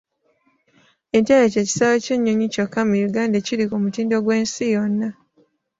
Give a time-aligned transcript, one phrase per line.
[1.15, 5.09] Entebbe kye kisaawe ky'ennyonyi kyokka mu Uganda ekiri ku mutindo gw'ensi yonna.